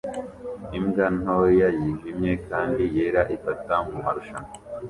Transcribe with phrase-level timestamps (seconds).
[0.77, 4.51] imbwa ntoya yijimye kandi yera ifata mumarushanwa